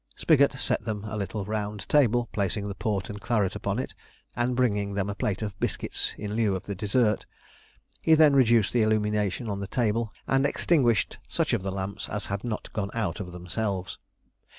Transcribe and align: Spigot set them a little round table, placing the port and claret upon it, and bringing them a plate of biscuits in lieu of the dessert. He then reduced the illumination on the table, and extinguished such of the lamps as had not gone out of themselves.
Spigot 0.15 0.53
set 0.53 0.81
them 0.83 1.03
a 1.05 1.15
little 1.15 1.45
round 1.45 1.87
table, 1.87 2.27
placing 2.31 2.67
the 2.67 2.73
port 2.73 3.07
and 3.07 3.21
claret 3.21 3.55
upon 3.55 3.77
it, 3.77 3.93
and 4.35 4.55
bringing 4.55 4.95
them 4.95 5.11
a 5.11 5.13
plate 5.13 5.43
of 5.43 5.59
biscuits 5.59 6.15
in 6.17 6.33
lieu 6.33 6.55
of 6.55 6.63
the 6.63 6.73
dessert. 6.73 7.27
He 8.01 8.15
then 8.15 8.33
reduced 8.35 8.73
the 8.73 8.81
illumination 8.81 9.47
on 9.47 9.59
the 9.59 9.67
table, 9.67 10.11
and 10.25 10.43
extinguished 10.43 11.19
such 11.27 11.53
of 11.53 11.61
the 11.61 11.71
lamps 11.71 12.09
as 12.09 12.25
had 12.25 12.43
not 12.43 12.73
gone 12.73 12.89
out 12.95 13.19
of 13.19 13.31
themselves. 13.31 13.99